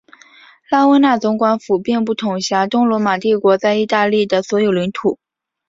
[0.71, 5.19] 拉温纳总管府并不统辖东罗马帝国在意大利的所有领土。